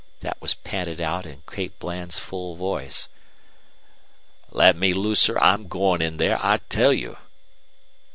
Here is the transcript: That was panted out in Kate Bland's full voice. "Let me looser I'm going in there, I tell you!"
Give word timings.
That 0.21 0.41
was 0.41 0.55
panted 0.55 0.99
out 0.99 1.27
in 1.27 1.43
Kate 1.45 1.77
Bland's 1.77 2.17
full 2.17 2.55
voice. 2.55 3.07
"Let 4.49 4.75
me 4.75 4.95
looser 4.95 5.37
I'm 5.39 5.67
going 5.67 6.01
in 6.01 6.17
there, 6.17 6.43
I 6.43 6.57
tell 6.69 6.91
you!" 6.91 7.17